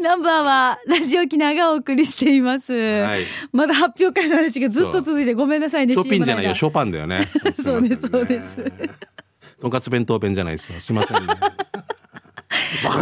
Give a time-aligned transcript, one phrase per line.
[0.00, 2.72] ナンバーはラジオ沖縄がお送りしています。
[2.72, 5.94] はいまだ発表会の話がずっと続いてごめんなさいね。
[5.94, 6.68] ショッピンじゃないよ、シょ。
[6.68, 7.28] ョパンだよね
[7.62, 8.56] そうですそうです
[9.60, 10.80] とんかつ弁当弁じゃないですよ。
[10.80, 11.34] すいませんね。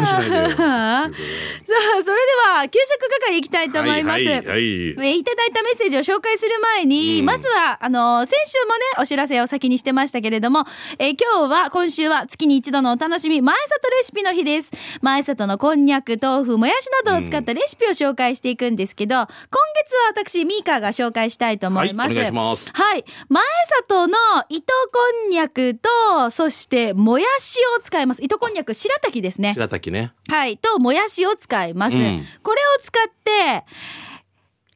[0.01, 0.57] バカにしないでよ。
[0.57, 2.13] さあ、それで
[2.61, 4.15] は給食係行きたいと思います。
[4.15, 10.65] はいはいはいえーいただいたメッセージを紹介する前に、うんまずは、あのー先週もね、お知らせを先にしてましたけれども、
[10.99, 14.71] えー今日は、今週は月に一度のお楽しみ、前里レシピの日です。
[15.03, 22.09] 前里のこんにゃく、豆腐、もやしなどを使ったレシピを紹介していくんですけど、今月は私、ミーカーが紹介したいと思います。
[22.09, 23.05] はいお願いしますはい。
[23.29, 23.43] 前
[23.89, 24.17] 里の
[24.49, 28.23] 糸こんにゃくと、そして、もやしを使います。
[28.25, 29.53] 糸こんにゃく、白滝ですね。
[29.55, 30.13] 白滝ね。
[30.29, 30.59] はい。
[30.59, 31.97] と、もやしを使います。
[31.97, 32.25] うん。
[32.43, 33.65] これを使って、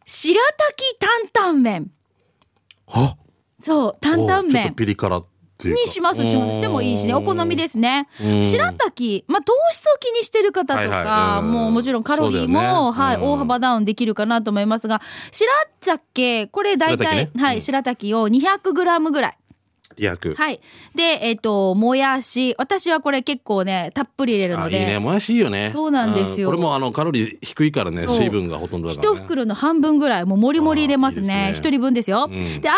[0.06, 1.90] 白滝担々麺。
[2.86, 3.16] は？
[3.62, 4.74] そう、担々おちょっと麺。
[4.74, 5.24] ピリ辛。
[5.64, 6.26] にします。
[6.26, 6.54] します。
[6.54, 7.14] してもいいしね。
[7.14, 8.08] お好みですね。
[8.20, 8.44] うん。
[8.44, 11.46] 白滝まあ糖質を気にしてる方とはいはい。
[11.46, 12.66] もうもちろんカロリーも、ね。
[12.66, 13.22] はいうん。
[13.22, 15.48] 大幅ダウンできるかなと思いますが白
[15.80, 17.30] 滝これ大体、ね。
[17.32, 17.40] うん。
[17.40, 19.38] はい白滝を 200g ぐらい
[19.96, 20.34] リアク。
[20.34, 20.60] はい。
[20.94, 22.54] でえっ、ともやし。
[22.58, 24.76] 私はこれ結構ねたっぷり入れるので。
[24.76, 24.98] あいいね。
[24.98, 25.70] もやしいいよね。
[25.72, 26.48] そうなんですよ。
[26.48, 29.20] これもあのカロリー低いからね、水分がほとんどだから、一ね。
[29.22, 31.34] 袋の半分ぐらいもうもりもり入れますね。
[31.34, 31.68] あーいいですね。
[31.68, 32.30] 一人分ですよ、ん。
[32.30, 32.74] でアーモンド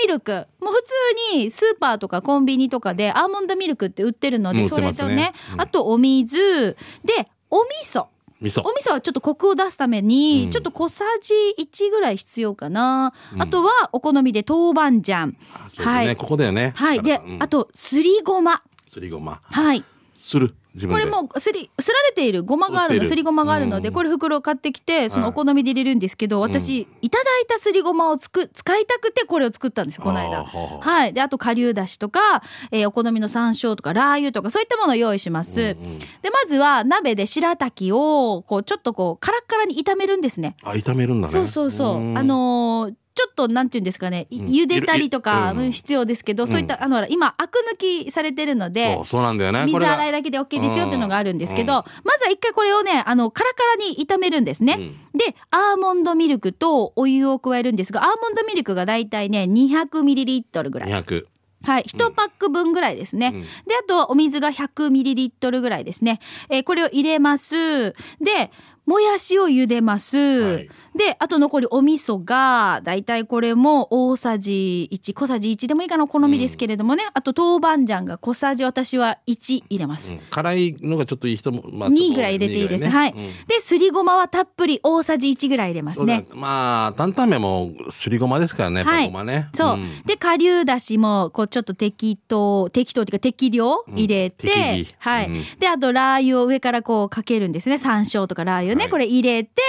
[0.00, 0.46] ミルク。
[0.60, 5.60] もう普通にスーパーとかコンビニとかでアーモンドミルクって売ってるので、それとね、うん。
[5.60, 6.76] あとお水。
[7.04, 8.06] でお味噌
[8.40, 8.62] 味噌。
[8.62, 8.72] お。
[8.72, 10.50] 味噌はちょっとコクを出すために、うん。
[10.50, 15.32] ちょっと小さじ1ぐらい必要かな、あとはお好みで豆板醤。
[15.54, 16.72] あそうですね、ここだよね。
[16.76, 17.02] はい。
[17.02, 17.42] で、うん。
[17.42, 18.62] あとすりごま。
[18.86, 19.40] すりごま。
[19.42, 19.84] はい。
[20.16, 20.54] する。
[20.86, 23.94] これもすりすられているごまがあるのすりごまがあるので、うん。
[23.94, 30.44] これ袋を買ってきてそのはいお好みで入れるんですけど、私いただいたすりごまをつく使いたくてこれを作ったんですよこの間。
[30.44, 31.12] はい。
[31.12, 40.56] であと顆粒だしとか、えーお好みの山椒とかラー油とかそういったものを用意します、でまずは鍋で白滝をこうちょっとこうカラッカラに炒めるんですね。
[40.62, 41.32] あ、炒めるんだね。
[41.32, 42.12] そうそうそう。
[42.12, 42.18] ん。
[42.18, 49.62] あ、のーちょっとなんていうんですかね、茹でたりとか必要ですけど、そういったあの今アク抜きされてるのでそう、なんだよね。
[49.62, 54.92] こ水洗いだけで OK ですよっていうのがあるんですけうど、まずは一回これをね、あの、カラカラに炒めるんですね。
[55.14, 60.90] で、アーモンドミルクとお湯を加えるんですが、アーモンドミルクがだいたいね、200ml ぐらい。
[60.90, 61.24] 200。
[61.64, 61.82] はい。
[61.88, 63.32] 1パック分ぐらいですね。
[63.34, 66.20] うんで、あとはお水が 100ml ぐらいですね。
[66.50, 67.92] えーこれを入れます。
[68.20, 68.52] で、
[68.88, 70.16] もやしを茹でます。
[70.16, 77.04] はいで、あと残りお味噌が、だいたいこれも大さじ1、小さじ1でもいいかな、お好みですけれどもね。
[77.14, 80.12] あと豆板醤が小さじ私は1入れます。
[80.12, 82.88] うん辛いのがちょっといい人も、ま2ぐらい入れていいです。
[82.88, 83.14] はい。
[83.46, 86.26] で、すりごまはたっぷり大さじ1ぐらい入れますね。
[86.34, 89.48] まあ、担々麺もすりごまですからね、はいごまね。
[89.54, 89.76] そう。
[89.76, 97.78] んで、顆粒だしも、こう、ちょっと適当、適当っていうか適量入れて、はい、うんで、あと、ラー油を上からこうかけるんですね。
[97.78, 98.84] 山椒とかラー油ね。
[98.84, 99.62] はいこれ入れて、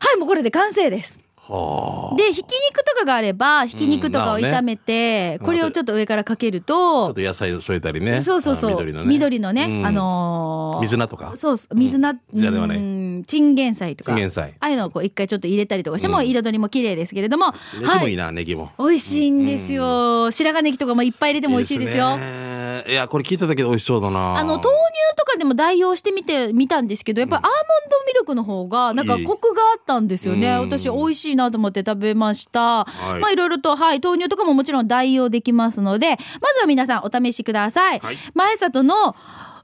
[0.00, 1.23] はい、もうこれで完完成です。
[1.46, 2.16] はあ。
[2.16, 8.22] で、ひき肉とかがあれば、ひき肉とかを炒めて、これをちょっと上からかけるちょとっ、と野菜を添えたりね。
[8.22, 8.70] そうそうそう。
[8.70, 9.06] あ緑のね。
[9.06, 11.32] 緑のね、うんあのー水菜とか？
[11.36, 14.12] そう水菜、うんじゃではチンゲン菜とか。
[14.12, 14.16] あ
[14.60, 17.52] あいうのをこう一回ちょっと入れたりとかしても、うん彩りも綺麗ですけれども。
[17.80, 18.70] ネギもいいな、ネギも。
[18.78, 20.30] 美味しいんですよ。
[20.30, 22.16] 白髪ネギとかもいっぱい入れても美味しいですよ。
[22.16, 24.36] ねいや、これ聞いただけで美味しそうだな。
[24.36, 24.70] あの、豆乳
[25.16, 27.54] とかでも代用してみてみたんですけど、やっぱりアーモン
[27.90, 30.48] ドミルクの方が、なんかコクがあったんですよね。
[30.48, 32.84] うん私、美味しいなと思って食べました。
[32.84, 38.00] はいまあ、いろいろと、はい、豆乳とかももちろん代用できますので、まずは皆さんお試しください。
[38.00, 39.14] はい前里の、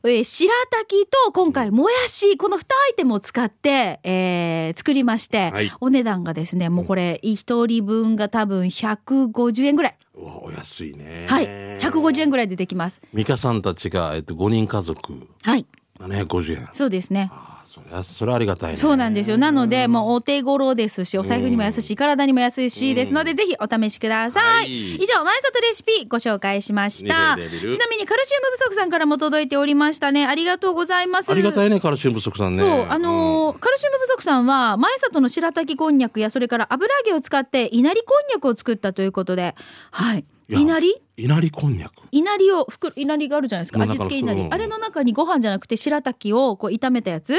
[0.04, 11.26] えー白滝と今回もやしこの2アイテムを使って、えー作りまして、はいお値段がですねもうこれ1人分が多分150円ぐらい、お安いね。
[11.28, 11.46] はい
[11.80, 15.66] 150円ぐらいでできます美香さんたちが、えっと、5人家族、はい
[15.98, 16.68] 750円。
[16.72, 17.49] そうですねあ
[17.88, 18.76] それは、それはありがたいね。
[18.76, 19.38] そうなんですよ。
[19.38, 24.44] なので、もうお手頃ですし、お財布にも優しい、体にも優しいですので、ぜひお試しください。
[24.44, 27.36] はい以上、前里レシピご紹介しました。
[27.36, 30.26] ちなみにカルシウム不足さんからも届いておりましたね。
[30.26, 31.30] ありがとうございます。
[31.30, 32.62] ありがたいね、カルシウム不足さんね。
[32.62, 39.54] そう、あのーカルシウム不足さんは、前里の白滝こんにゃくや、それから油揚げを使って、稲荷こんにゃくを作ったということで、
[39.90, 40.24] はい。
[40.48, 41.92] 稲荷稲荷こんにゃく。
[42.12, 43.78] 稲荷を袋稲荷があるじゃないですか。
[43.78, 44.48] の味付け稲荷。
[44.50, 47.34] あれの中にご飯じゃなくて白滝をこう炒めたやつ。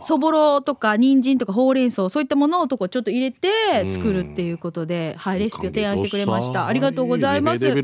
[0.00, 6.66] そぼろとか人参とかほうれん草そういったものをとこちょっと入れて作るっていうことで、はい、レシピを提案してくれました。
[6.66, 7.64] ありがとうございます。
[7.64, 7.74] はい、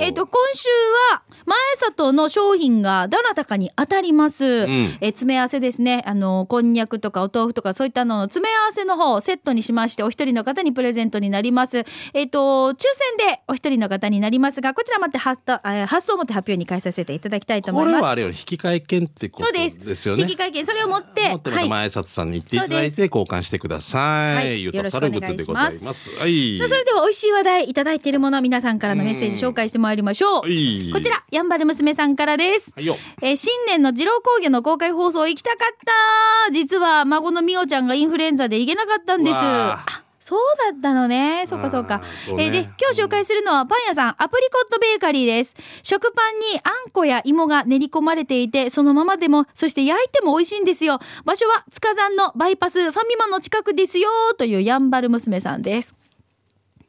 [0.00, 0.68] えっ、と、今週
[1.12, 4.66] は、前里の商品がどなたかに当たります。
[4.66, 4.70] ん。
[5.00, 6.02] えー詰め合わせですね。
[6.06, 11.84] あの、こんにゃくとかお豆腐とかそういったのの詰め合わせの方をセットにしまして、お一人の方にプレゼントになります。
[12.14, 12.76] えっ、と、抽
[13.18, 15.40] 選でお一人の方になりますがこちらまた発
[15.86, 17.92] 発送をもって発表に返させていただきたいと思います。
[17.94, 19.78] これはあれよ引き換え券ってことそうです。
[19.78, 24.34] ですよね引き換え券それを持って持ってまた前里さんに行っていただいそて交換してください。
[24.36, 24.62] はい。
[24.62, 26.10] ゆたさるぐとでございます。
[26.10, 26.58] はい。
[26.58, 30.90] さあそれでは美味しい話題いただいているもの皆さんからのメッセージ紹介してまいりましょう、はい。
[30.92, 32.72] こちらやんばる娘さんからです。
[32.74, 32.96] はいよ。
[33.20, 36.52] えー新年の二郎工業の公開放送行きたかった。
[36.52, 39.36] 実は孫のみおちゃんがインフルエンザで行けなかったんです
[40.24, 40.38] そう
[40.70, 41.44] だったのね。
[41.48, 41.98] そうかそうか。
[41.98, 42.44] ね。
[42.44, 45.56] えーで今日紹介するのはパン屋さんアプリコットベーカリーです。
[45.82, 51.00] 食パンにあんこや芋が練り込まれていてそのままでもそして焼いても美味しいんですよ。
[51.24, 54.08] 場所は塚山のバイパスファミマの近くですよ
[54.38, 55.96] というやんばる娘さんです。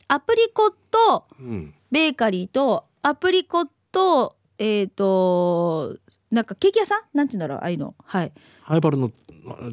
[0.07, 1.73] アプリコットうん。
[1.91, 5.97] ベーカリーとアプリコットえっ、と
[6.29, 7.17] なんかケーキ屋さん？
[7.17, 7.95] なんて言うんだろうああいうの。
[8.05, 8.31] はい
[8.63, 9.11] ハイバルの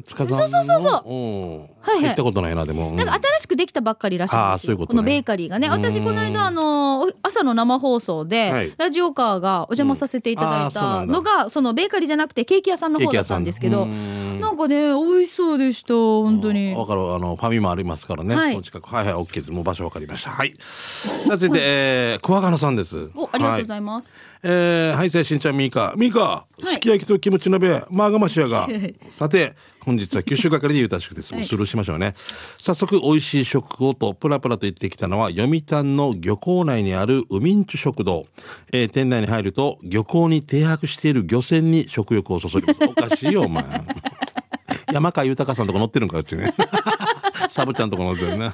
[0.05, 0.39] 塚さんの？
[0.39, 2.91] そうそうそうそううんはいはい行ったことないなでも。
[2.93, 4.73] なんか新しくできたばっかりらしいんあですよ。
[4.73, 5.67] ーそういうこのベーカリーがね。
[5.67, 16.73] うん私この間あのお朝の生放送で、はいラジオカーがお邪魔させていただいうんあーそうなんだたのが、そのベーカリーじゃなくてケーキ屋さんの方だったんですけど、ななんかね美味しそうでした本当に。
[16.75, 18.35] わかるあのファミマありますからね。
[18.35, 20.31] はいお近くはいはいオッケーですもう場所わかりました。
[20.31, 20.53] はい。
[20.59, 23.09] さあ続いて、えー、クワガナさんです。
[23.15, 24.11] おありがとうごいざいます。
[24.43, 25.93] えー、はい、せいしんちゃん、みーか。
[25.95, 28.95] みーか、いすき焼きとキムチ鍋、マーガマシヤがはい。
[29.11, 31.33] さて、本日は九州係でゆうたしくです。
[31.33, 32.15] もうスルーしましょうね。
[32.59, 38.25] 早速、美味しい食をと、プラプラと言ってきたのは、読谷の漁港内にある海んちゅ食堂。
[38.71, 42.79] えー店内に入ると、漁港に停泊している漁船に食欲をそそります。
[42.83, 43.63] おかしいよ、お前。
[44.91, 46.53] 山川豊さんとか乗ってるんかよってね。
[47.49, 48.51] サブちゃんとか乗ってるね。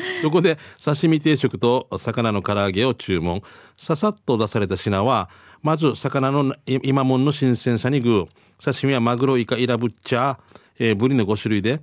[0.22, 3.42] そこで刺身定食と魚の唐揚げを注文。
[3.78, 5.28] ささっと出された品は、
[5.62, 8.64] まず魚のい今もんの新鮮さにグー。
[8.64, 10.38] 刺身はマグロ、イカ、イラブッチャー、
[10.78, 11.80] えーブリの5種類で、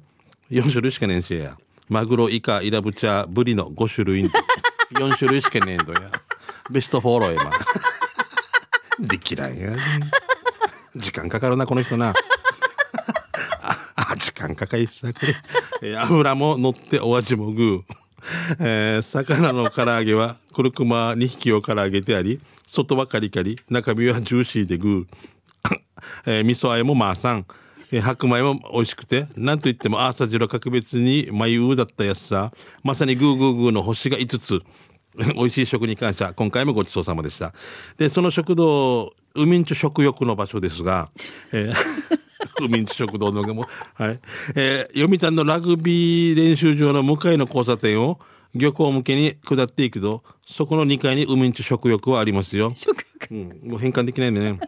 [0.51, 1.57] 4種類しかねえんしや。
[1.89, 4.29] マグロ、イカ、イラブチャー、ブリの5種類。
[4.94, 6.12] 4種類しかねえんとや。
[6.69, 7.51] ベストフォローやま。
[9.00, 9.75] できないや。
[10.95, 12.13] 時間かかるな、この人な。
[13.95, 15.35] あ、時間かかりっさ、これ。
[15.81, 17.95] えー油も乗ってお味もグー。
[18.60, 25.80] えー魚の唐揚げは、クルクマ2匹を唐揚げてあり、外はカリカリ、中身はジューシーでグー。
[26.25, 27.45] えー味噌あえもまあさん。
[27.92, 32.51] えー白米も美味しくて、なんといってもアーサジロ格別に眉だったやつさ。
[32.83, 34.62] まさにグーグーグーの星が5つ。
[35.36, 36.33] 美味しい食に感謝。
[36.33, 37.54] 今回もごちそうさまでした。
[37.98, 41.10] で、その食堂、海んちゅ食欲の場所ですが、
[41.54, 42.25] えー
[42.59, 44.19] 海んち食堂のも、はい。
[44.56, 48.19] えー読谷のラグビー練習場の向かいの交差点を
[48.53, 52.74] 漁港向けに下っていくと、そこの2階に海んち食欲はありますよ。
[52.75, 54.59] 食うん、もう変換できないんでね。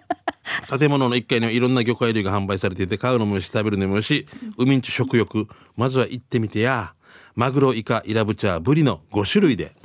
[0.70, 4.26] 建物の1階にはいろんな魚介類が販売されていて、買うのもよし、食べるのもよし、
[4.58, 5.48] 海んち食欲。
[5.76, 6.94] まずは行ってみてや。
[7.36, 9.74] マグロ、イカ、イラブチャー、ブリの5種類で。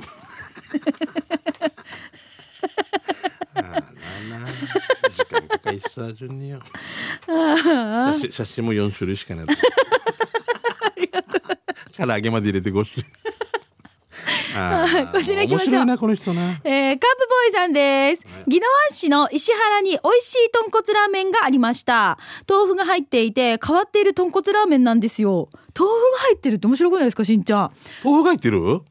[3.55, 4.49] あーなあなあ
[5.13, 6.59] 時間かかいっさ、順によ。
[7.25, 9.45] 写真写真も4種類しかない。
[11.95, 13.05] 唐揚げまで入れて5種類。
[15.11, 16.59] こちら行きましょう面白いな、この人な。
[16.63, 18.25] えー、カープボーイさんです。
[18.47, 22.19] 宜野湾市の石原に美味しい豚骨ラーメンがありました。
[22.47, 25.49] 豆腐が入っていて変わっている豚骨ラーメンなんですよ。
[25.77, 27.71] 豆腐が入ってるって面白くないですか、しんちゃん。
[28.03, 28.81] 豆腐が入ってる？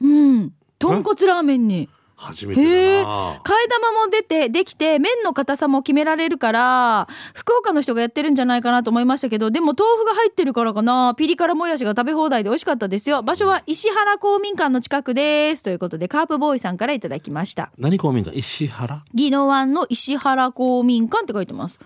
[0.00, 0.52] うん。
[0.78, 1.88] 豚骨ラーメンに。
[2.20, 2.62] 初めて。
[2.62, 3.34] だな。
[3.36, 11.14] 替え玉も出て、できて、麺の硬さも決められるから、福岡の人がやってるんじゃないかなと思いましたけど、でも豆腐が入ってるからかな。
[11.16, 13.22] ピリ辛もやしが食べ放題で美味しかったですよ。
[13.22, 15.62] 場所は石原公民館の近くです。
[15.62, 17.72] ということで、カープボーイさんからいただきました。
[17.78, 18.36] 何公民館？
[18.36, 19.02] 石原？
[19.14, 21.80] 宜野湾の石原公民館って書いてます。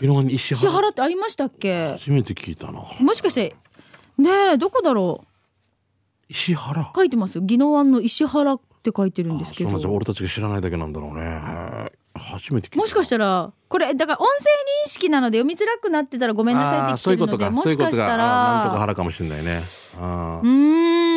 [0.00, 1.96] 宜野湾に石石原原ってありましたっけ？
[1.98, 2.84] 初めて聞いたな。
[3.00, 3.56] もしかして、
[4.16, 5.24] ねえ、どこだろ
[6.28, 6.82] 石原？
[6.82, 7.42] う書いてますよ。
[7.42, 9.92] 宜野湾の石原って書いてるんですけど。
[9.92, 11.90] 俺たちが知らないだけなんだろうね。
[12.14, 12.74] 初めて。
[12.76, 14.44] もしかしたら、これ、だから音声
[14.86, 17.50] 認識なので読みづらくなってたらごめんなさいって来てるので、そういうことか。
[17.50, 17.90] もしそういうことが。
[17.90, 19.60] かしたら、なんとか原かもしれないね。
[19.98, 21.09] あうーん。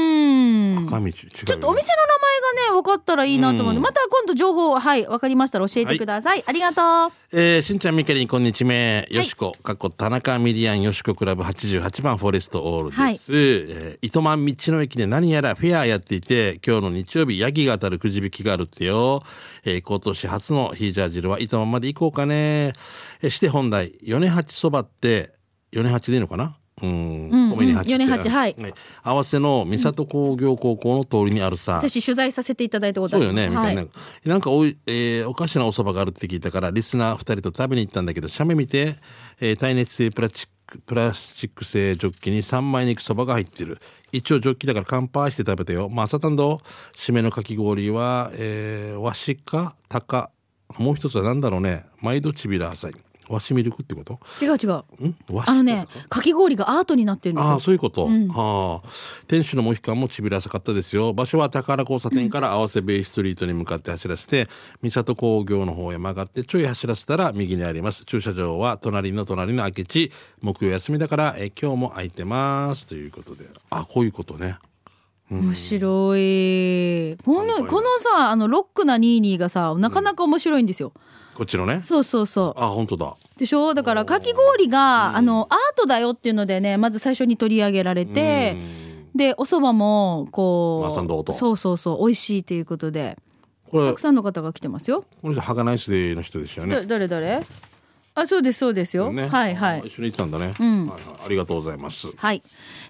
[0.79, 0.81] あ。
[0.81, 1.11] 赤道違うよね。
[1.45, 6.43] ちょっとお店の名前がね、分かったらいいなと思うんで、うんまた今度情報、はい、分かりましたら教えてください。
[6.45, 7.11] ありがとう。
[7.31, 9.07] えー、しんちゃんみかりんこんにちめ。
[9.09, 13.01] よしこ、かっこ田中ミリアンよしこクラブ88番フォレストオールです。
[13.01, 19.23] はいえー糸満道の駅で何やらフェアやっていて、今日の日曜日ヤギが当たるくじ引きがあるってよ。
[19.63, 22.73] えー、今年初のヒージャー汁は糸満まで行こうかね。
[23.21, 25.33] えーして本題、米八そばって、
[25.71, 26.55] 米八でいいのかな？
[26.83, 28.55] うん、米に八米八はい
[29.03, 33.85] 合わせの三郷工業高校の通りにあるさ、私取材させていただいたことあるそうよね、みたはいいな。
[34.25, 38.95] なんかおい、えーおかしなお蕎麦があるって聞いたから、リスナー2人と食べに行ったんだけど、写メ見て、
[39.39, 43.79] えー耐熱性プラスチック、プラスチック製ジョッキに3枚肉そばが入ってる。
[44.11, 45.89] 一応ジョッキだから乾杯して食べてよ。
[45.89, 46.61] まあ、サタンド、
[46.97, 50.29] 締めのかき氷は、えー、和紙か、高。
[50.77, 51.85] もう一つは何だろうね。
[52.01, 52.93] 毎度ちびら浅い。
[53.29, 54.19] 和紙ミルクってこと？
[54.41, 54.83] 違う違う。
[55.45, 58.89] あのねかき氷がアートになってるんですああよそういうこと、ああ。
[59.27, 61.13] 店主のモヒカンもちびらさかったですよ。
[61.13, 64.47] 場所は宝交差点から合わせベイストリートに向かって走らせて
[64.81, 68.05] 三郷工業の方へ曲がってちょい走らせたら右にあります。
[68.05, 70.11] 駐車場は隣の隣の空き地
[70.41, 72.87] 木曜休みだからえ今日も空いてます。
[72.87, 73.47] ということで。
[73.69, 74.57] あこういうことね。
[75.31, 77.17] 面白い。
[77.25, 80.93] この乾杯このさあのロックなニーニーがさなかなか面白いんですよ、
[81.35, 81.81] こっちのね。
[81.83, 82.61] そうそうそう。
[82.61, 83.15] あ本当だ。
[83.37, 83.73] でしょ？
[83.73, 88.55] だからかき氷が、あのアートだよっていうのでねまず最初に取り上げられて
[89.15, 93.17] でお蕎麦もこう、まあそうそうそう美味しいということで。
[93.71, 96.75] これたくさんの方が来てますよ、これハガナイスデーの人でしたよね。
[96.75, 97.43] だ誰誰？
[98.15, 99.81] あそうですそうですよ、ねはいはい。
[99.81, 100.87] あ一緒に行ったんだね、ん。
[100.87, 101.19] はいはい。
[101.25, 102.07] ありがとうございます。
[102.15, 102.43] はい。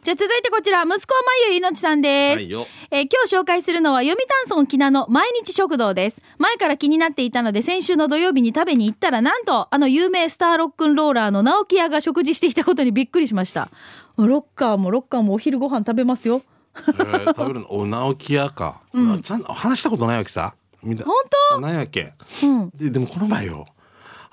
[0.03, 2.35] じゃあ続いてこちら、息子まゆいのちさんです。
[2.35, 2.67] はいよ。
[2.91, 6.21] えー今日紹介するのは読谷村木名の毎日食堂です。
[6.39, 13.69] 前から気になっていたので、先週の土曜日に食べに行ったら、なんと、あの有名スターロックンローラーの直木屋が食事していたことにびっくりしました。
[14.17, 16.41] ロッカーもロッカーもお昼ご飯食べますよ。
[16.75, 17.67] えー食べるの？
[17.73, 18.81] お直木屋か、
[19.23, 20.55] ちゃんと話したことないわけさ。
[20.83, 21.05] みんな。
[21.05, 21.15] 本
[21.51, 21.61] 当？
[21.61, 22.13] 何やっけ？
[22.43, 22.69] うん。
[22.75, 23.65] ででもこの前よ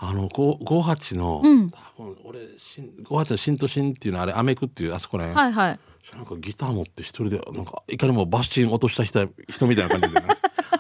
[0.03, 5.79] あの5 58の、うん多分俺しん58の新都心っていうのあれアメクっていうあそこね、はいはい。
[6.17, 10.27] なんかギター持って一人でなんかいかにもバスチン落とした人人みたいな感じでね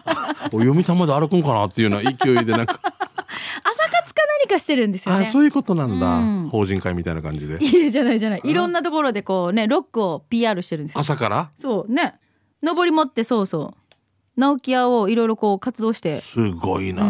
[0.52, 5.24] お読谷まで歩くんかなっていうような勢いでなんか朝活か何かしてるんですよね。
[5.26, 8.40] あそういうことなんだ、うん法人会みたいな感じでいえじゃないじゃない。
[8.42, 11.00] いろんなところでこうね、ロックを PR してるんですよ。
[11.02, 11.50] 朝から？
[11.54, 12.14] そうね。
[12.62, 14.40] 登り持ってそうそう。
[14.40, 16.22] 直木屋をいろいろこう活動して。
[16.22, 17.02] すごいな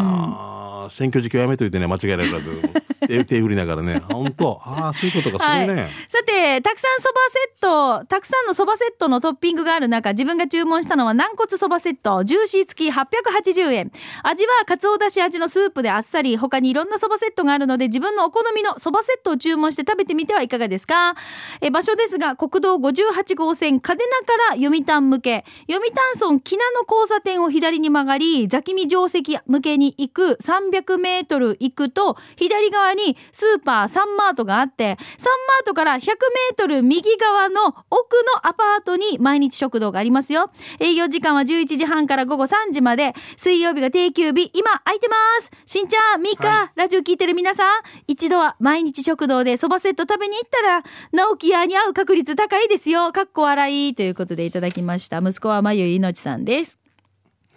[0.85, 2.61] あ、選挙時期はやめといてね間違いないからず
[3.07, 4.01] 手手振りながらね。
[4.07, 4.59] 本当。
[4.63, 13.91] ああそういうことかするね、さて、たくさんそばセット、たくさんのそばセットのトッピングがある中、自分が注文したのは軟骨そばセット、ジューシー付き880円。
[14.23, 21.15] 味はかつおだし味のスープであっさり、他にいろんなそばセットがあるので、自分のお好みのそばセットを注文して食べてみてはいかがですか？
[21.59, 30.37] え場所ですが、国道58号線、嘉手納から読谷向け、読谷村木名の交差点を左に曲がり、座木見定石向けに行く
[30.71, 40.51] 300メートル行くと、左側にスーパーサンマートがあって、サンマートから100メートル右側の奥のアパートに毎日食堂がありますよ。
[40.79, 45.51] 営業時間は11時半から午後3時まで、水曜日が定休日、今空いてます。
[45.65, 53.11] しんちゃん、みーか、はラジオ聞いてる皆さん、一度は毎日食堂でそばセット食べに行ったら、直木屋に会う確率高いですよ。
[53.11, 55.19] かっこ笑いということでいただきました。
[55.19, 56.80] 息子はまゆいのちさんです。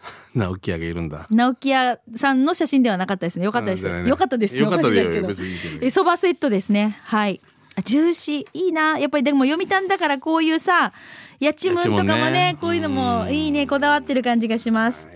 [0.35, 1.27] 直木屋がいるんだ。
[1.31, 3.45] 直木屋さんの写真ではなかったですね。
[3.45, 3.85] よかったです。
[3.85, 4.09] ね。
[4.09, 4.57] よかったです。
[4.59, 5.87] よかったでおかしいけど別にいいけど。
[5.87, 6.99] えそばセットですね。
[7.05, 7.41] はい。
[7.77, 8.47] あジューシー。
[8.53, 8.99] いいな。
[8.99, 10.93] やっぱりでも読谷だからこういうさ
[11.41, 12.57] やちむんとかもねね。
[12.61, 13.67] こういうのもいいね。
[13.67, 15.09] こだわってる感じがします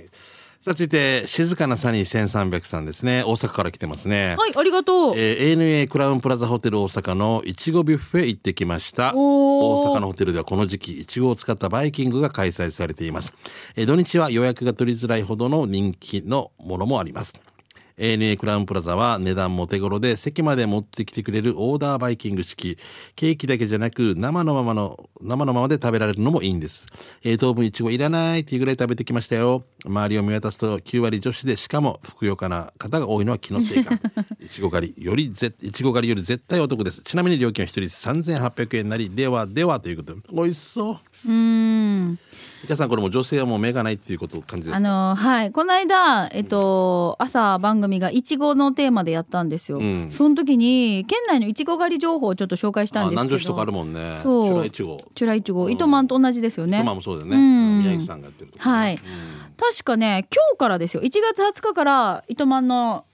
[0.61, 3.23] さあ続いて静かなサニー1300さんですね。
[3.23, 9.13] 大阪から来てますね、はいありがとう、えー ANA クラウンプラザホテル大阪のいちごビュッフェ行ってきました。
[9.15, 13.33] 大阪のホテルではこの時期いちごを使ったバイキングが開催されています、
[13.77, 17.35] えー土日は予約が取りづらいほどの人気のものもあります
[17.99, 22.79] ANA クラウンプラザは値段も手頃で席まで持ってきてくれるオーダーバイキング式
[23.17, 26.87] ケーキだけじゃなく生のままの生のままで食べられるのもいいんです、
[27.25, 33.95] えー当分いちごいらないっていうぐらい食べてきましたよ周りを見渡すと9割女子でしかもふくよかな方が多いのは気のせいか
[34.41, 42.19] いちご狩りよりぜいちご狩りより絶対お得ですちなみに料金は一人3800円なりではではということで美味しそううーん
[42.65, 45.53] 皆さんこれも女性はもう目がないっていうことを感じあのはい。
[45.53, 50.11] この間えっと朝番組がいちごのテーマでやったんですよ、うん。
[50.11, 53.23] その時に県内のいちご狩り情報をちょっと紹介したんあですけど。
[53.23, 54.19] 南女子とかあるもんね。
[54.23, 54.47] そう。
[54.47, 55.05] チュライチゴ。
[55.15, 56.79] チュラいちご糸満と同じですよね。
[56.79, 57.79] トマもそうだよね、うん。
[57.83, 58.57] 宮城さんがやってるね。
[58.59, 58.99] はい。
[59.57, 61.03] 確かね今日からですよ。
[61.03, 63.05] 1月20日から糸満の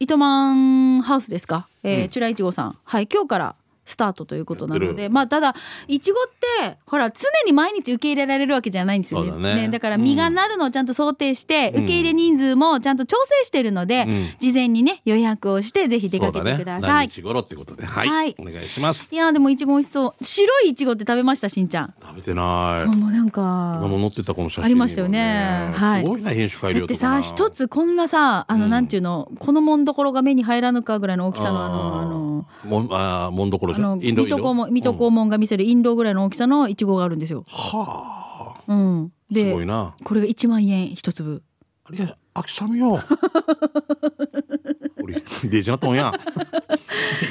[0.00, 2.08] 糸満ハウスですか、えーうん。
[2.08, 2.78] チュラいちごさん。
[2.84, 5.54] はい今日からスタートということなのでまあただ
[5.88, 6.26] いちごっ
[6.58, 9.30] てほら常に毎日受け入れられるわけじゃないんですよね。
[9.30, 9.68] だね。
[9.68, 14.28] だから実がなるのをちゃんと想定して、受け入れ人数もちゃんと調整してるので、うん。
[14.38, 17.84] 事前にね予約をしてぜひ出かけてください、そうだね、何日頃ってことで。
[17.84, 18.36] はい、はい。
[18.38, 19.08] お願いします。
[19.10, 20.24] いやーでもいちご美味しそう。
[20.24, 21.94] 白いいちごって食べましたしんちゃん。
[22.00, 22.44] 食べてない、
[22.82, 25.72] あもうなんか今も載ってたこの写真にもありましたよね。
[25.74, 26.02] はい。
[26.02, 28.70] すごいな品種改だって良とかなさ一つこんなさあの、うん。
[28.70, 32.33] なんていうのこのもんどころが目に入らぬかぐらいの大きさのあのあの
[32.64, 37.44] もんあーもんどころじゃのインド水戸黄門水戸黄門が見せるインドぐらいの大きさのイチゴがあるんですよ。
[37.46, 38.72] はあ。
[38.72, 39.94] うん、すごいでな。
[40.02, 41.42] これが1万円一粒。
[41.84, 43.00] あれ秋雨よ。
[45.02, 46.12] 俺デージなとんや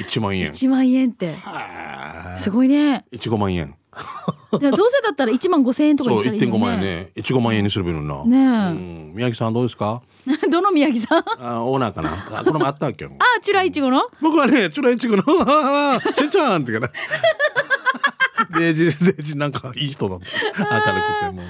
[0.08, 0.46] 1万円。
[0.48, 1.34] 1万円って。
[1.34, 3.04] はすごいね。
[3.10, 3.74] い1万円
[4.52, 6.86] どうせだったら1万5千円とかにしたらいい1.5の万円ね。
[7.04, 8.70] ね1.5万円にすればいいのにな。
[8.70, 9.12] ねうん。
[9.14, 10.02] 宮城さんどうですか？
[10.26, 10.36] え。
[10.48, 11.24] どの宮城さん？
[11.40, 12.12] あオーナーかな。
[12.38, 13.12] あこあったわけよ。
[13.18, 14.02] あ、チュライチゴの？
[14.20, 15.22] 僕はねチュライチゴの
[16.16, 16.90] 「しんちゃん」ってから。
[18.58, 20.24] デージデージなんかいい人だった。
[20.26, 21.44] くてもう。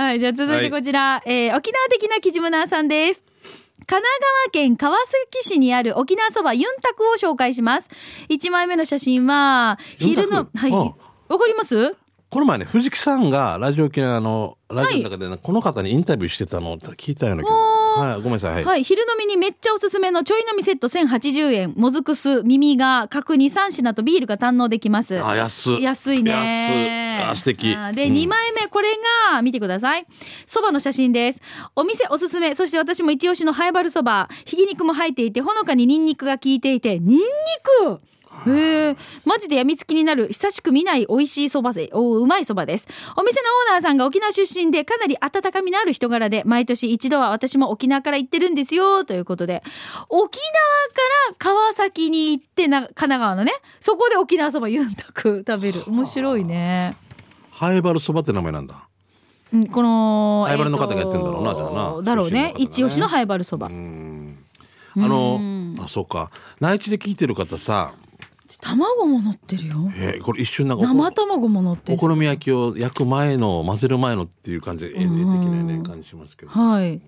[0.00, 0.08] はい。
[0.08, 3.22] はい、じゃあ続いてこちら、えー沖縄的なキジムナーさんです。
[3.86, 4.96] 神奈川県川
[5.30, 7.88] 崎市にある沖縄そばユンタクを紹介します。
[8.28, 10.72] 1枚目の写真は、昼の、はい。
[10.72, 10.94] あ
[11.28, 11.94] わかります？
[12.30, 18.54] この前ね藤木さんがラジオ沖縄のラジオの中でね、この方にインタビューしてたのを聞いたような気がはいごめんなさい。
[18.54, 25.24] はい、はい、昼飲みにめっちゃおすすめのちょい飲みセット1080円、もずく酢、耳が、角煮3品とビールが堪能できます。
[25.24, 26.30] あ安い安いね。
[26.30, 27.74] 安いあ素敵。
[27.74, 28.12] あで、うん。
[28.12, 28.90] 2枚目、これ
[29.32, 30.06] が、見てください。
[30.44, 31.40] そばの写真です。
[31.74, 34.28] お店おすすめ、そして私も一押しのハイバルそば。
[34.44, 37.22] ひき肉も入っていて、ほのかにニンニクが効いていて、ニンニ
[37.86, 38.00] ク
[38.46, 42.86] へえ、マジで病みつきになる久しく見ない美味しいそばせ、おうまいそばです。
[43.16, 49.62] お店のオーナーさんが沖縄出身でかなり温かみのある人柄で、毎年一度は私も沖縄から行ってるんですよ、ということで。
[50.08, 50.48] 沖縄
[50.94, 55.82] から川崎に行ってな、神奈川のね、そこで沖縄そばユンタク食べる。
[55.86, 56.96] 面白いね。
[57.50, 58.88] ハイバルそばって名前なんだ。
[59.52, 62.02] うんこの、ハイバルの方がやってんだろうなえーとじゃあな。
[62.02, 62.42] だろうね。
[62.42, 62.54] ね。
[62.58, 63.66] 一押しのハイバルそば。
[63.66, 63.70] あ
[65.00, 65.40] の
[65.80, 66.30] あそうか。
[66.60, 67.92] 内地で聞いてる方さ
[68.56, 69.90] 卵も乗ってるよ。
[69.94, 71.98] えーこれ一瞬なんか生卵も乗ってる。
[71.98, 76.50] お好み焼きを焼く前の混ぜる前のっていう感じで絵絵的なね感じしますけど。
[76.52, 77.00] はい。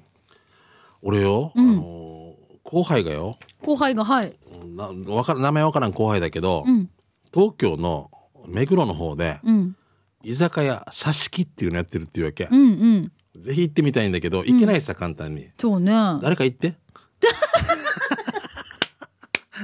[1.02, 3.38] 俺よ、あの後輩がよ。
[3.62, 4.36] 後輩がはい。
[4.76, 6.90] なわから名前わからん後輩だけど、うん。
[7.32, 8.10] 東京の
[8.46, 9.76] 目黒の方でうん。
[10.22, 13.42] 居酒屋挿し木っていうのやってるっていうわけ、うんうん。
[13.42, 15.48] ぜひ行ってみたいんだけど行けないさ、簡単に。
[15.58, 15.92] そうね。
[16.20, 16.74] 誰か行って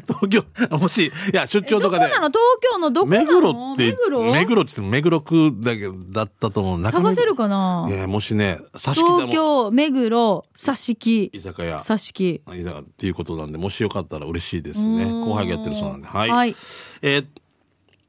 [0.07, 0.45] 東京
[0.77, 2.07] もしいや出張とかで。
[2.09, 2.31] どこなの？
[2.31, 4.33] 東京のどこな目の黒って目黒？
[4.33, 6.85] 目黒って言っても目黒区だけだったと思う。
[6.85, 7.87] 探せるかな？
[7.91, 11.31] えーもしね東京目黒挿し木。
[11.33, 11.79] 居酒屋。
[11.79, 12.43] 挿し木。
[12.47, 15.05] 居酒屋っていうことなんでもしよかったら嬉しいですね。
[15.05, 15.21] うん。
[15.23, 16.09] 後輩がやってるそうなんで。
[16.09, 16.57] はい、はい。
[17.03, 17.27] えー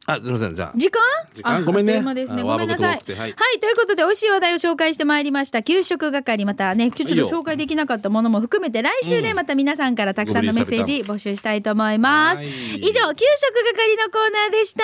[0.10, 0.56] あすみません。
[0.56, 0.78] じゃあ。
[0.78, 1.02] 時間？
[1.36, 1.56] 時間。
[1.58, 1.98] あごめんね。
[1.98, 2.42] あっという間ですね。
[2.42, 2.96] あごめんなさい。
[2.96, 3.16] ワードが多くて。
[3.16, 3.34] はい。
[3.60, 5.64] ということで、美味しい話題を紹介してまいりました。
[5.64, 12.42] 給食係、またね、ちょっと紹介できなかったものも含めて、来週ね、うんまた皆さんからたくさんのメッセージ募集したいと思います。
[12.42, 12.48] はい。
[12.77, 14.84] 以上、給食係のコーナーでした。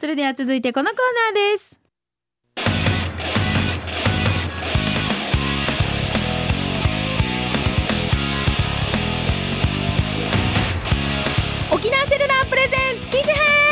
[0.00, 0.98] それでは続いてこのコー
[1.34, 1.85] ナーです。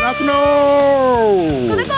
[0.04, 1.88] このコーナー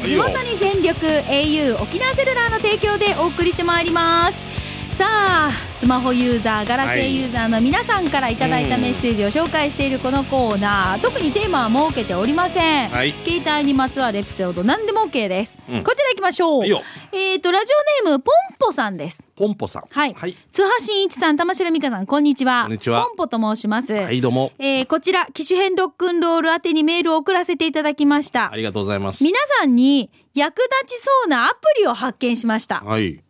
[0.04, 4.63] 地元に全力 au 沖縄セルラーの提供でお送りしてまいります。
[4.94, 13.12] さあスマホユーザーガラケーユーザーの皆さんからいただいたメッセージを紹介しているこのコーナー特にテーマは設けておりません、はい。
[13.26, 15.82] 携帯にまつわるエピソード何でも OK です、うん。
[15.82, 16.64] こちら行きましょう。
[17.10, 17.72] えっ、とラジ
[18.04, 19.20] オネームポンポさんです。
[19.34, 22.62] ポンポさんはい、はい、津波真一さん玉城美香さんこんにちは。
[22.62, 23.02] こんにちは。
[23.02, 24.52] ポンポと申します、はいどうも。
[24.60, 28.52] えーこちら機種編ロックンロール宛てにメールを送らせていただきました。
[28.52, 29.24] ありがとうございます。
[29.24, 32.78] 皆さんに役立ちそうなアプリを発見しました。
[32.78, 33.24] はい。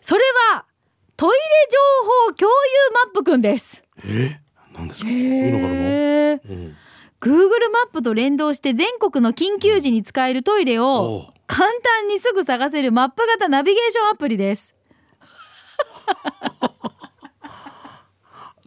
[0.00, 0.22] それ
[0.54, 0.64] は、
[1.18, 1.78] トイレ情
[2.28, 2.54] 報共有
[3.06, 3.82] マップくんです。
[4.06, 4.40] え？
[4.72, 5.08] なんですか？
[5.10, 6.76] いうのがあるのへーうん
[7.20, 7.34] Google
[7.72, 14.72] マップと連動して全国の緊急時に使えるトイレおをう簡単にすぐ探せるマップ型ナビゲーションアプリです。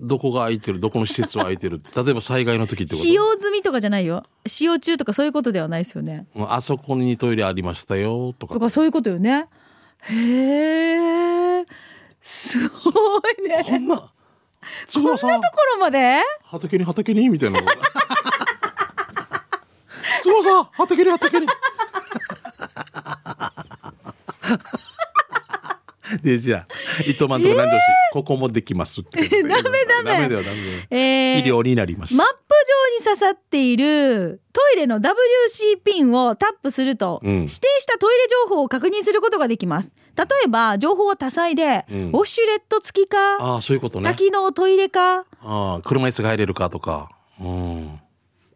[0.02, 3.02] どこが空いてるどこの施設は空いてるって例えば災害の時ってこと？
[3.02, 4.24] 使用済みとかじゃないよ。
[4.46, 6.28] 使用中とかそういうことではないですよね。
[6.36, 9.48] うんあそこにトイレありましたよとかとかそういうことよね。
[10.02, 11.41] へえ。
[12.22, 13.64] すごいね。
[13.66, 15.30] こんなこんなとこ
[15.74, 16.22] ろまで？
[16.44, 17.60] 畑に畑にみたいな。
[20.22, 21.48] すごさ畑に畑に。
[26.22, 26.68] でじゃあ
[27.08, 30.12] 糸満とか南城市、ここもできますってダメ ダメダメ。
[30.12, 30.84] ダメだよダメだよ。
[30.92, 31.34] えー。
[31.38, 32.28] 肥料になります、マッ
[33.00, 37.34] に刺さっているトイレの WC ピンをタップすると、うん。
[37.42, 39.94] 指定したトイレ情報を確認することができます。
[40.16, 42.10] 例えば、情報は多彩で、うん。
[42.10, 44.10] ウォシュレット付きか、ああそういうことね。
[44.10, 47.10] 多機能トイレか、ああ車椅子が入れるかとか。
[47.40, 48.00] うん。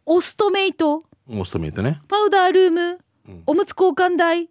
[0.06, 2.02] オストメイト、オストメイトね。
[2.08, 3.00] パウダールーム、
[3.46, 4.50] おむつ交換台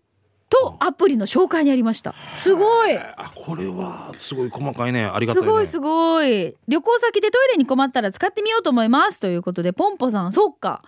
[0.63, 2.15] とアプリの紹介にありました。
[2.33, 6.55] すごいあこれはすごい細かいねありがたいねすごいすごい。
[6.69, 9.21] 旅行先でトイレに困ったら使ってみようと思います。
[9.21, 10.83] ということで、ポンポさん、そっか。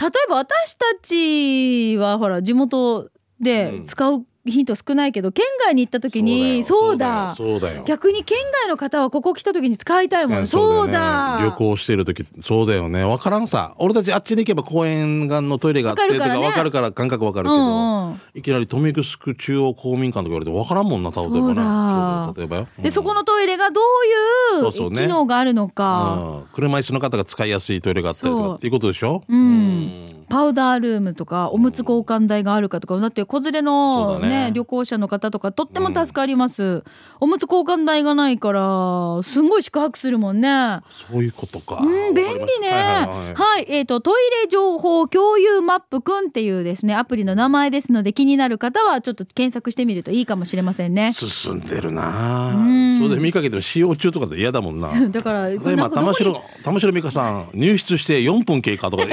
[0.00, 7.72] 例えば私たちはほら地元で使うヒント少ないけど県外に行った時にそうだそうだ。
[7.72, 13.04] よ逆に県外の方はここ来た時に使いたいもんそうだ,、旅行してる時そうだよね。
[13.04, 13.74] 分からんさ。
[13.78, 22.34] 俺たちあっちに行けば公園がのトイレがあってとか分かるから感覚分かるけど、いきなり富城区中央公民館とか言われて分からんもんな例えばな。
[22.36, 29.22] 例えばよ、でそこのトイレがどういう機能があるのか、車椅子の方が使いやすいトイレがあったりとかっていうことでしょ？
[29.28, 34.48] うん、パウダールームとかおむつ交換台があるかとかだって子連れのね。
[34.52, 36.84] 旅行者の方とかとっても助かります、うん、
[37.20, 40.80] おむつ交換台がないからすんごい宿泊するもんね。
[41.10, 41.78] そういうことか。
[41.82, 42.70] うん便利ね。
[42.70, 51.12] はい、はいはい、えっ、ー、とトイレ情報共有マップくんっていうですねアプリの名前ですので気になる方はちょっと検索してみるといいかもしれませんね。
[51.12, 52.54] 進んでるな。
[52.54, 52.98] うん。
[52.98, 54.88] それで見かけても使用中とかで嫌だもんな。
[55.08, 59.04] だから今玉城玉城美香さん入室して4分経過とか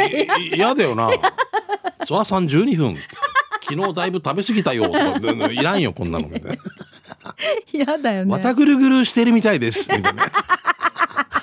[0.54, 1.05] 嫌だよな
[2.06, 2.98] そわさん12分
[3.68, 4.92] 昨日だいぶ食べ過ぎたよ。
[5.52, 6.30] いらんよ、こんなの。
[7.74, 8.32] 嫌だよね。
[8.32, 9.90] わたぐるぐるしてるみたいです。
[9.92, 10.32] みたいな。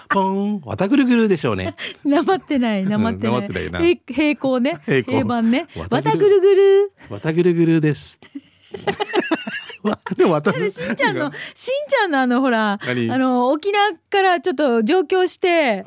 [0.09, 1.75] ポン、わたぐるぐるでしょうね。
[2.05, 3.41] なまってない、なまってない。
[3.41, 3.81] ってないな。
[4.07, 4.79] 平行ね。
[4.85, 5.67] 平平板ね。
[5.77, 6.93] わたぐるぐる。
[7.11, 8.21] わたぐるぐるです。
[10.17, 12.79] でもしんちゃんの、しんちゃんのあの、ほら、あ
[13.19, 15.85] の、沖縄からちょっと上京して。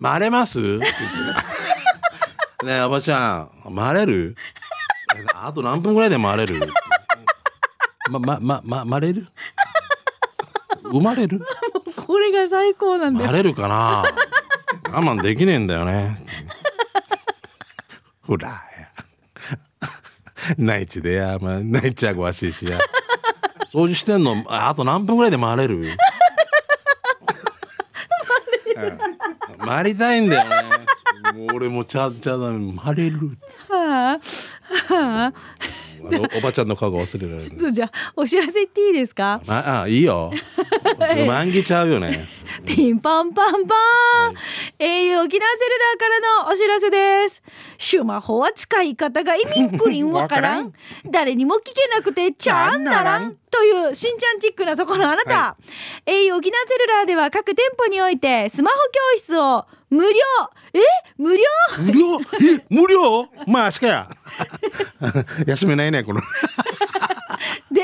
[0.00, 0.58] まれます？
[2.64, 4.34] ねえ、おばちゃん、まれる？
[5.34, 6.72] あと何分ぐらいで回れる？
[8.10, 9.28] ま、ま、ま、ま、まれる？
[10.84, 11.40] 生まれる？
[11.96, 13.32] これが最高なんだよ。
[13.32, 14.04] れるかな？
[14.90, 16.24] 我慢できねえんだよね。
[18.26, 18.62] ほら。
[20.56, 22.78] 内地でや、まあ、内地はごわしいしや。
[23.72, 25.96] 掃除してんの、あと何分ぐらいで回れる？
[29.58, 30.56] 回りたいんだよね。
[31.34, 32.50] もう俺もちゃちゃだ
[32.82, 33.38] 回れる。
[33.68, 34.20] は
[34.88, 35.32] あ、はあ。
[36.36, 37.50] おばちゃんの顔が忘れられる。
[37.50, 39.40] ちょっとじゃあ、お知らせ言っていいですか？
[39.46, 40.30] ああ、いいよ。
[41.26, 42.26] 満ぎちゃうよね。
[42.64, 44.32] ピンポンパンパン、は
[44.78, 47.42] い、au 沖縄セルラーからのお知らせです。
[47.78, 50.72] シュマホは使い方が意味クリンわからん。
[51.10, 53.36] 誰にも聞けなくてちゃんならん。
[53.50, 55.36] というしんちゃんチックなそこのあなた。
[55.36, 55.56] は
[56.06, 58.76] い、au 沖縄セルラーでは各店舗においてスマホ
[59.14, 60.08] 教室を無料。
[60.74, 60.80] え？
[61.16, 61.42] 無料？
[61.78, 62.18] 無料？
[62.18, 62.64] え？
[62.68, 63.28] 無料？
[63.46, 64.08] まあしかや。
[65.46, 66.20] 休めないね、この。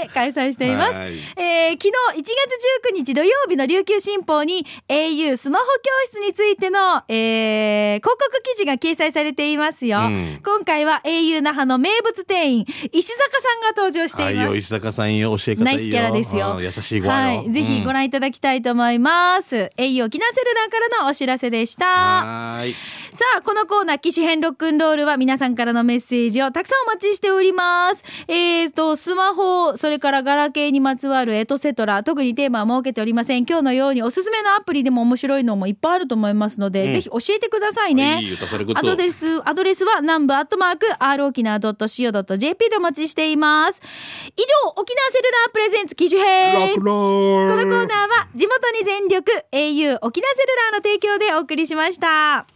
[0.02, 0.94] で開催しています。
[0.94, 2.28] えー、昨日1月
[2.90, 10.00] 19日土曜日の琉球新報に au スマホ教室についての、えー、広告記事が掲載されていますよ。
[10.00, 14.56] うん、今回は au 那覇の名物店員石坂さんが登場しています。
[14.56, 16.60] 石坂さんよ教え方ナイスキャラですよ。
[16.60, 17.50] 優しいごはい。
[17.52, 19.56] ぜひご覧いただきたいと思います。
[19.56, 21.86] うん、au 沖縄セルラーからのお知らせでした。
[21.86, 22.74] はい。
[23.12, 28.02] さあ、このコーナー、機種編ロックンロールは皆さんからのメッセージをたくさんお待ちしております。
[28.26, 33.44] えーと、スマホ、それからガラケーにまつわるエトセトラ、特にテーマは設けておりません。
[33.44, 38.22] 今日のようにおすすめのアプリでも面白いのもいっぱいあると思いますので、うん、ぜひ教えてくださいね。
[38.76, 43.80] アドレス、アドレスは南部アットマーク、r 沖縄 .co.jp でお待ちしています。
[44.38, 46.76] 以上、沖縄セルラー presents 機種編。
[46.76, 52.46] このコーナーは地元に全力 au 沖縄セルラーの提供でお送りしました。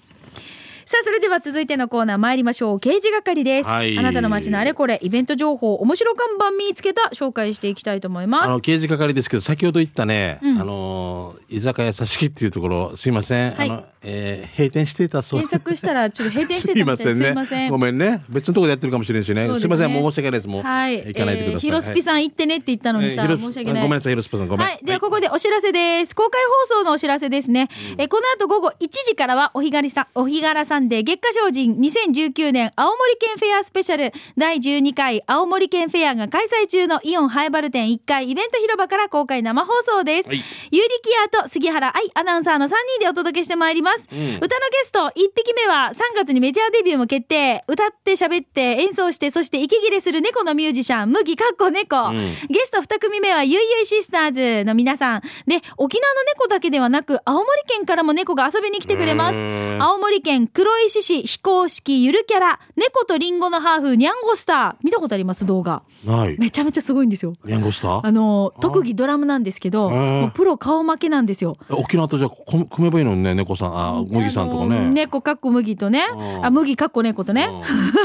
[0.89, 2.79] さあそれでは続いてのコーナー参りましょう。
[2.79, 8.45] 掲示係です、はい、あなたの街のあれこれイベント情報面白看板見つけた紹介していきたいと思います。
[8.45, 15.41] あの掲示係ですけど先ほど言ったね、うん、あの居酒屋さしきっていうところすいません、はい、あの、えー、閉店してたそう。
[15.41, 17.69] 検索したらちょっと閉店してたみたい すいませんね。
[17.69, 18.23] ごめんね。
[18.29, 20.49] 別のところでやってるかもしれないしね、ね、すいませんもう申し訳ないです。
[20.49, 23.83] もう、はい、行かないでください、えー、ヒロスピさん行ってねって言ったのにさ、えー、申し訳ない。
[23.83, 26.15] ごめんなさいヒロスピさんごめん、はい、ではここでお知らせです。
[26.15, 40.29] 公開放送のお知らせですね、うん、えこの後午後1時からはお日柄さんお日柄さんで月下精進2019年青森県フェアスペシャル第12回青森県フェアが開催中のイオンハイバル店1階イベント広場から公開生放送です。
[40.29, 44.07] はい、ゆうりきやと杉原愛アナウンサーの3人でお届けしてまいります。
[44.13, 44.49] うん、歌のゲ
[44.85, 47.65] スト1匹目は3月にメジャーデビューも決定。
[47.67, 55.21] 歌って喋って演奏してそして息切れする猫のミュージシャン麦かっこ猫、うん、ゲスト2組目はゆいゆいシスターズの皆さん。
[55.47, 59.39] で、沖縄の猫だけではなく青森県からも猫が遊びに来てくれます。
[59.81, 64.85] 青森県黒石市非公式ゆるキャラ、猫とリンゴのハーフ、ニャンゴスター。
[64.85, 65.45] 見たことあります？
[65.47, 65.83] 動画。
[66.05, 66.37] ない。
[66.39, 67.35] めちゃめちゃすごいんですよ。
[67.45, 68.07] ニャンゴスター？
[68.07, 71.57] あの、特技ドラムなんですけど、もうプロ顔負けなんですよ。
[71.71, 74.91] 沖縄とじゃ組めばいいのにね、猫さん、あ、麦さんとかね。
[74.91, 76.05] 猫かっこ麦とね、
[76.43, 77.49] あ、麦かっこ猫とね。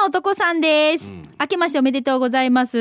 [0.00, 1.10] の男さんです。
[1.40, 2.78] 明けましておめでとうございます。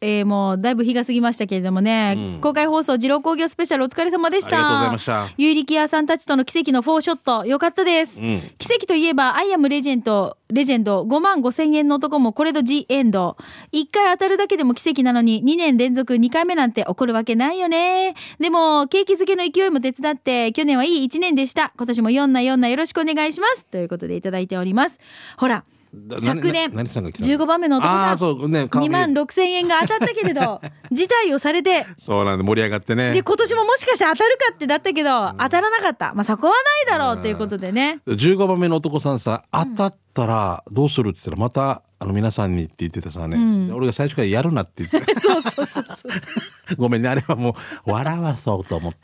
[0.00, 4.56] えーもうだいぶ日が過ぎましたけれどもね、公開放送二郎工業スペシャルお疲れ様でした。
[4.56, 8.18] ありがとうございました有力屋さんたちとの奇跡のフォーショット、よかったです。
[8.18, 13.36] ん奇跡といえば、アイアムレジェンド、レジェンド5万5千円の男もこれぞ G エンド。
[13.74, 18.14] 1回当たるだけでも奇跡なのに2年連続2回目なんて起こるわけないよね。
[18.40, 21.74] でも、景気づけの勢いも手伝って、去年はいい1年でした。
[21.76, 23.66] 今年も4な4なよろしくお願いします。
[23.66, 24.98] ということでいただいております。
[25.36, 25.64] ほら、だ
[26.20, 28.68] 昨年な何さんが来たの？15番目の男さんああ、そうね。
[28.68, 30.60] 顔見2万6千円が当たったけれど、
[30.92, 33.12] 辞退をされて、そうなんで盛り上がってね。
[33.12, 36.12] で、今年ももしかして当たるかってだったけど、当たらなかった。
[36.14, 36.52] まあ、そこは
[36.86, 38.00] ないだろうっていうことでね。
[38.06, 45.84] 15番目の男さんさ、当たったらどうするって言ったら、また、あの、皆さんにって言ってたさね、俺が最初からやるなって言って、 そうそうそうそう。
[46.76, 48.98] ごめんね、あれはもう、笑わそうと思って。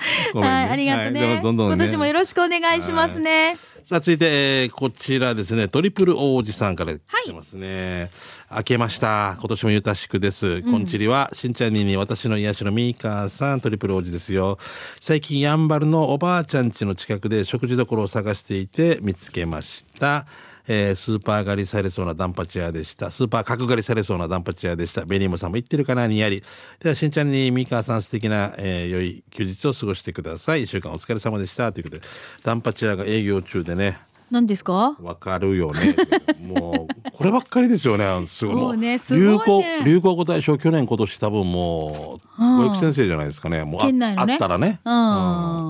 [0.34, 3.56] ねはい、ありがとうはいどんどんね今年もよろしくお願いしますね。
[3.84, 8.10] さあ、続いて、えーこちらですね、トリプル王子さんから来てますね。
[8.54, 9.36] 明けました。
[9.40, 10.62] 今年もゆたしくです。
[10.62, 14.58] こんちりは、しんちゃんにに私の癒しのミーカーさん、トリプル王子ですよ。
[15.00, 20.26] 最近、やんばるのおばあちゃん家の近くで食事処を探していて見つけました。
[20.72, 23.10] えースーパー狩りされそうなダンパチ屋でした。
[23.10, 25.04] スーパー角狩りされそうなダンパチ屋でした。
[25.04, 26.44] ベニムさんも言ってるかなにやり。
[26.78, 30.62] では、しんちゃんに三川さん素敵な、えー良い休日を過ごしてください。
[30.62, 31.72] 一週間お疲れ様でした。
[31.72, 32.02] ということで、
[32.44, 33.98] ダンパチ屋が営業中でね、
[34.30, 34.96] 何ですか？
[35.00, 35.96] わかるよね。
[36.40, 38.06] もう、こればっかりですよね。
[38.26, 38.78] すごい。
[38.78, 43.64] ねもすごいね流行、流行語大賞去年今年多分もう、うん保育先生じゃないですかね。
[43.64, 44.32] もうあ県内のね。
[44.34, 44.80] あったらね。
[44.84, 44.90] う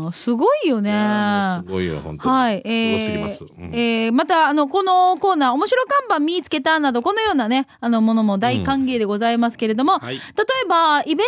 [0.08, 0.12] ん。
[0.12, 1.60] すごいよね。
[1.66, 2.34] すごいよ、本当に。
[2.36, 3.44] はい、すごすぎます。
[3.44, 10.20] うんえーまた、あの、このコーナー、面白看板見つけたなど、このようなね、あの、ものも大歓迎でございますけれども、はい例
[10.64, 11.24] えば、イベント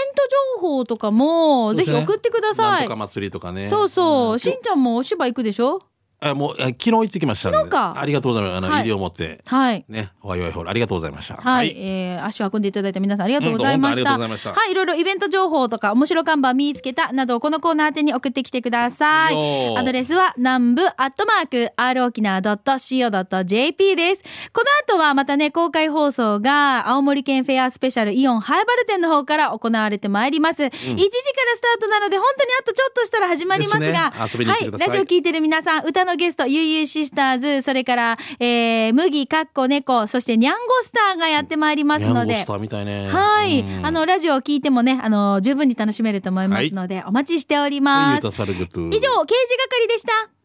[0.57, 2.97] 情報とかも、ぜひ送ってくださいとか。
[2.97, 3.67] 祭りとかね。
[3.67, 5.83] そうそう、んしんちゃんもお芝居行くでしょ？
[6.23, 7.51] あもう、あ昨日行ってきました。
[7.51, 8.59] 昨日かありがとうございます。
[8.59, 9.43] あの、はい入りを持って。
[9.45, 9.85] はい。
[9.89, 11.35] ね、おいおいほら、ありがとうございました。
[11.37, 14.01] はい、えー足を運んでいただいた皆さんありがとうございました。
[14.01, 19.35] うんどうも本当ありがとうございましたはい、いろいろイベント情報とか、面白看板見つけたなど、このコーナー宛てに送ってきてください。
[19.35, 24.23] いいよアドレスは、南部アットマーク、r 沖縄 .co.jp です。
[24.53, 30.63] この後はまたね、公開放送が、青森県フェアスペシャルイオンハイバル店の方から行われてまいります。
[30.63, 42.53] 1時からスタートなので、本当にあとちょっとしたら始まりますが、ねはい、ラジオ聞いてる皆さん、歌のゲスト、ゆいゆいシスターズ、それから、えー、麦、かっこ猫、そしてニャンゴスターがやってまいりますのでニャンゴスタ。
[42.55, 43.09] ーみたいね。
[43.09, 48.27] はい、うんあの、ラジオを聞いてもね、あの、十分に楽しめると思いますので、お待ちしておりはい、ます。
[48.27, 50.42] 以上、刑事係でした。